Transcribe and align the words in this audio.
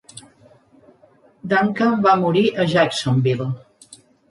Duncan 1.51 2.01
va 2.07 2.15
morir 2.23 2.45
a 2.49 2.67
Jacksonville. 2.75 3.49